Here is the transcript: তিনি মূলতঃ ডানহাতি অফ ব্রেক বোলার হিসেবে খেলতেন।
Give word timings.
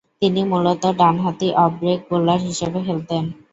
তিনি 0.21 0.41
মূলতঃ 0.51 0.89
ডানহাতি 0.99 1.49
অফ 1.55 1.71
ব্রেক 1.79 1.99
বোলার 2.09 2.39
হিসেবে 2.49 2.79
খেলতেন। 2.87 3.23